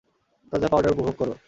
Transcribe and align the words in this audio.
তাজা 0.51 0.67
পাউডার 0.71 0.93
উপভোগ 0.93 1.15
করো। 1.17 1.33